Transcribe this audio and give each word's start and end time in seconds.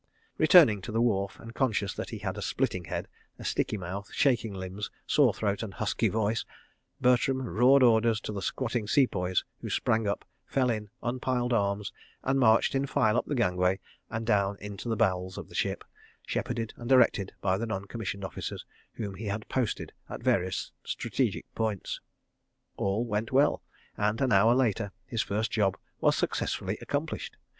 Returning 0.39 0.81
to 0.81 0.91
the 0.91 0.99
wharf, 0.99 1.39
and 1.39 1.53
conscious 1.53 1.93
that 1.93 2.09
he 2.09 2.17
had 2.17 2.35
a 2.35 2.41
splitting 2.41 2.85
head, 2.85 3.07
a 3.37 3.45
sticky 3.45 3.77
mouth, 3.77 4.09
shaking 4.11 4.51
limbs, 4.51 4.89
sore 5.05 5.31
throat 5.31 5.61
and 5.61 5.75
husky 5.75 6.07
voice, 6.07 6.43
Bertram 6.99 7.39
roared 7.43 7.83
orders 7.83 8.19
to 8.21 8.31
the 8.31 8.41
squatting 8.41 8.87
Sepoys, 8.87 9.43
who 9.59 9.69
sprang 9.69 10.07
up, 10.07 10.25
fell 10.43 10.71
in, 10.71 10.89
unpiled 11.03 11.53
arms, 11.53 11.93
and 12.23 12.39
marched 12.39 12.73
in 12.73 12.87
file 12.87 13.15
up 13.15 13.27
the 13.27 13.35
gangway 13.35 13.79
and 14.09 14.25
down 14.25 14.57
into 14.59 14.89
the 14.89 14.95
bowels 14.95 15.37
of 15.37 15.49
the 15.49 15.53
ship, 15.53 15.83
shepherded 16.25 16.73
and 16.77 16.89
directed 16.89 17.33
by 17.39 17.55
the 17.59 17.67
Non 17.67 17.85
commissioned 17.85 18.25
Officers 18.25 18.65
whom 18.93 19.13
he 19.13 19.25
had 19.25 19.47
posted 19.49 19.93
at 20.09 20.23
various 20.23 20.71
strategic 20.83 21.45
points. 21.53 22.01
All 22.75 23.05
went 23.05 23.31
well, 23.31 23.61
and, 23.97 24.19
an 24.19 24.31
hour 24.33 24.55
later, 24.55 24.93
his 25.05 25.21
first 25.21 25.51
job 25.51 25.77
was 25.99 26.15
successfully 26.17 26.79
accomplished. 26.81 27.37